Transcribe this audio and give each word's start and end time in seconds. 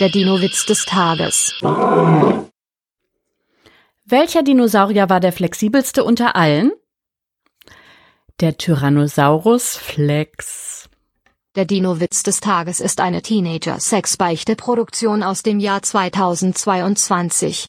Der 0.00 0.08
Dino-Witz 0.08 0.66
des 0.66 0.86
Tages. 0.86 1.54
Welcher 4.04 4.42
Dinosaurier 4.42 5.08
war 5.08 5.20
der 5.20 5.32
flexibelste 5.32 6.02
unter 6.02 6.34
allen? 6.34 6.72
Der 8.40 8.56
Tyrannosaurus 8.56 9.76
Flex. 9.76 10.88
Der 11.54 11.64
Dino-Witz 11.64 12.24
des 12.24 12.40
Tages 12.40 12.80
ist 12.80 13.00
eine 13.00 13.22
Teenager-Sex-Beichte-Produktion 13.22 15.22
aus 15.22 15.44
dem 15.44 15.60
Jahr 15.60 15.82
2022. 15.82 17.62